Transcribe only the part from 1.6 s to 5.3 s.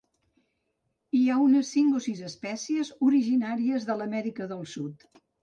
cinc o sis espècies originàries de l'Amèrica del Sud.